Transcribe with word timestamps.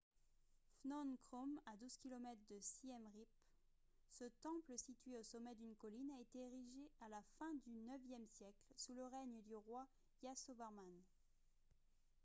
phnom 0.81 1.15
krom 1.27 1.59
à 1.67 1.75
12 1.77 1.97
km 2.01 2.35
de 2.49 2.57
siem 2.59 3.05
reap 3.13 3.29
ce 4.09 4.23
temple 4.41 4.75
situé 4.75 5.15
au 5.15 5.21
sommet 5.21 5.53
d'une 5.53 5.75
colline 5.75 6.09
a 6.17 6.19
été 6.19 6.39
érigé 6.39 6.89
à 7.01 7.07
la 7.09 7.21
fin 7.37 7.53
du 7.67 7.71
ixe 7.71 8.27
siècle 8.31 8.73
sous 8.75 8.95
le 8.95 9.05
règne 9.05 9.39
du 9.43 9.55
roi 9.55 9.85
yasovarman 10.23 11.03